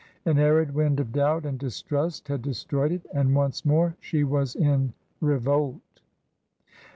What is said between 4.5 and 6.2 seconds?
in" revolt."